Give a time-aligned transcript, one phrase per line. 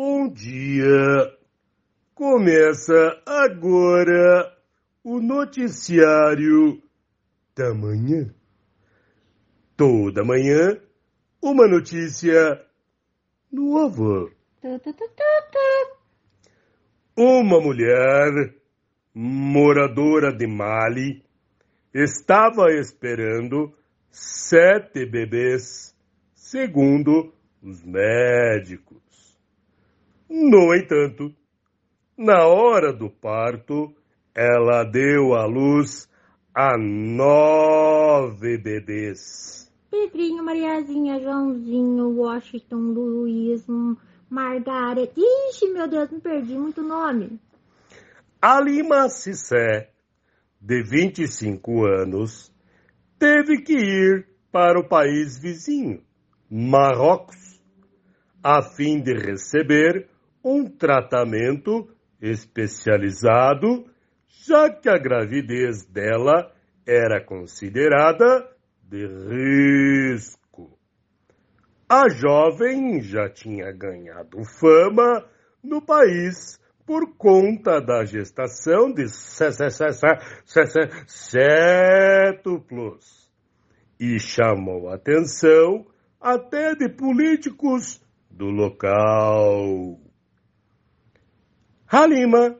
[0.00, 1.36] Bom dia.
[2.14, 4.56] Começa agora
[5.02, 6.80] o noticiário
[7.52, 8.32] da manhã.
[9.76, 10.80] Toda manhã,
[11.42, 12.64] uma notícia
[13.50, 14.30] nova.
[17.16, 18.54] Uma mulher
[19.12, 21.24] moradora de Mali
[21.92, 23.74] estava esperando
[24.12, 25.92] sete bebês,
[26.36, 29.07] segundo os médicos.
[30.28, 31.34] No entanto,
[32.16, 33.94] na hora do parto,
[34.34, 36.06] ela deu à luz
[36.54, 39.72] a nove bebês.
[39.90, 43.64] Pedrinho, Mariazinha, Joãozinho, Washington, Luiz,
[44.28, 45.12] Margaret.
[45.16, 47.40] Ixi, meu Deus, me perdi muito nome.
[48.40, 49.90] Alima Cissé,
[50.60, 52.52] de 25 anos,
[53.18, 56.02] teve que ir para o país vizinho,
[56.50, 57.62] Marrocos,
[58.42, 60.08] a fim de receber
[60.44, 61.88] um tratamento
[62.20, 63.84] especializado,
[64.46, 66.52] já que a gravidez dela
[66.86, 68.48] era considerada
[68.82, 70.78] de risco.
[71.88, 75.24] A jovem já tinha ganhado fama
[75.62, 79.06] no país por conta da gestação de
[81.06, 82.78] cétuplos
[84.00, 85.86] e chamou atenção
[86.18, 90.07] até de políticos do local.
[91.90, 92.54] Halima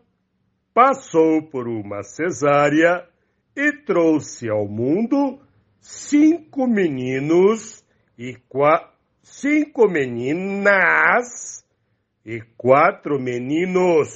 [0.73, 3.07] passou por uma cesárea
[3.55, 5.39] e trouxe ao mundo
[5.83, 7.85] cinco meninos
[8.17, 8.91] e qua...
[9.23, 11.63] cinco meninas
[12.25, 14.15] e quatro meninos.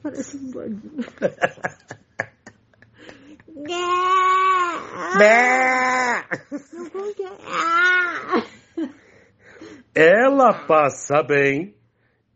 [0.00, 0.52] Parece um.
[6.72, 7.28] Não consegue.
[9.94, 11.74] Ela passa bem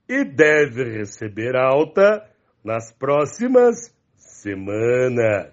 [0.08, 2.28] e deve receber alta
[2.64, 5.52] nas próximas semanas.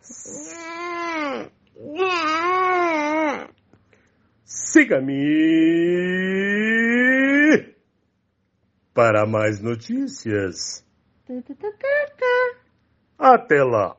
[4.44, 5.10] Siga-me
[8.94, 10.84] para mais notícias.
[13.20, 13.99] Até lá.